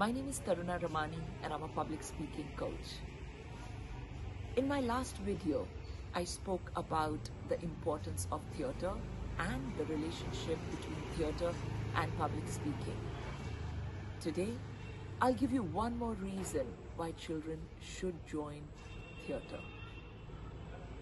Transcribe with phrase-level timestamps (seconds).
[0.00, 2.92] My name is Taruna Ramani and I'm a public speaking coach.
[4.56, 5.68] In my last video,
[6.14, 7.18] I spoke about
[7.50, 8.94] the importance of theatre
[9.38, 11.52] and the relationship between theatre
[11.96, 12.96] and public speaking.
[14.22, 14.54] Today,
[15.20, 18.62] I'll give you one more reason why children should join
[19.26, 19.64] theatre.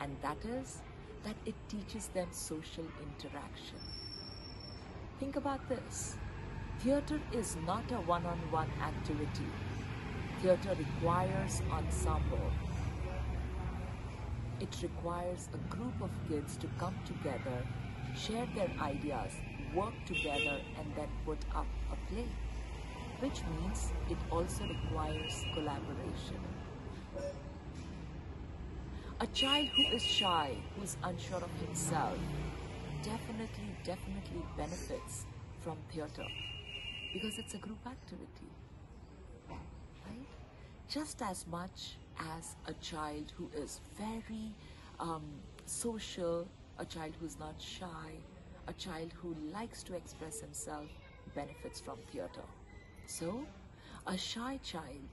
[0.00, 0.80] And that is
[1.22, 3.76] that it teaches them social interaction.
[5.20, 6.16] Think about this.
[6.82, 9.46] Theatre is not a one-on-one activity.
[10.42, 12.52] Theatre requires ensemble.
[14.60, 17.66] It requires a group of kids to come together,
[18.14, 19.32] share their ideas,
[19.74, 22.28] work together and then put up a play.
[23.20, 26.40] Which means it also requires collaboration.
[29.20, 32.18] A child who is shy, who is unsure of himself,
[33.02, 35.24] definitely, definitely benefits
[35.62, 36.28] from theatre
[37.12, 38.50] because it's a group activity.
[39.48, 40.26] Right?
[40.88, 44.52] Just as much as a child who is very
[45.00, 45.24] um,
[45.66, 46.46] social,
[46.78, 48.12] a child who's not shy,
[48.68, 50.86] a child who likes to express himself
[51.34, 52.48] benefits from theatre.
[53.06, 53.46] So,
[54.06, 55.08] a shy child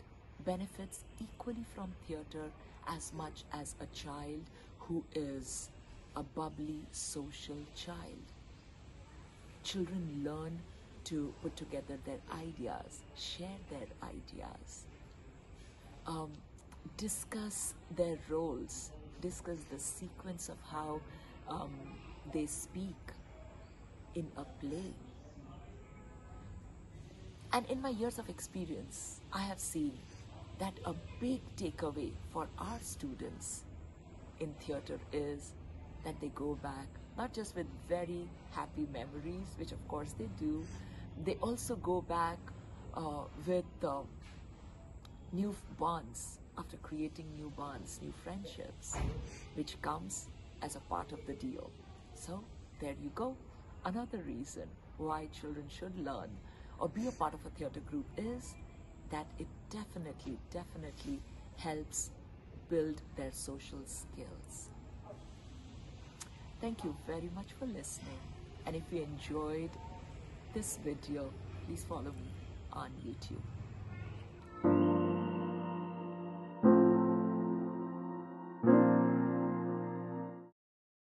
[0.45, 2.49] benefits equally from theatre
[2.87, 4.41] as much as a child
[4.79, 5.69] who is
[6.15, 8.25] a bubbly social child.
[9.63, 10.59] Children learn
[11.05, 14.85] to put together their ideas, share their ideas,
[16.07, 16.31] um,
[16.97, 20.99] discuss their roles, discuss the sequence of how
[21.49, 21.71] um,
[22.33, 22.95] they speak
[24.15, 24.93] in a play.
[27.51, 29.93] And in my years of experience, I have seen
[30.59, 33.63] that a big takeaway for our students
[34.39, 35.53] in theatre is
[36.03, 36.87] that they go back
[37.17, 40.65] not just with very happy memories, which of course they do,
[41.23, 42.37] they also go back
[42.95, 44.01] uh, with uh,
[45.31, 48.97] new bonds after creating new bonds, new friendships,
[49.55, 50.27] which comes
[50.61, 51.69] as a part of the deal.
[52.15, 52.43] So
[52.79, 53.35] there you go.
[53.85, 56.29] Another reason why children should learn
[56.79, 58.55] or be a part of a theatre group is
[59.09, 61.19] that it definitely, definitely
[61.57, 62.11] helps
[62.69, 64.69] build their social skills.
[66.63, 68.21] Thank you very much for listening.
[68.65, 69.69] And if you enjoyed
[70.53, 71.29] this video,
[71.67, 72.31] please follow me
[72.71, 73.41] on YouTube.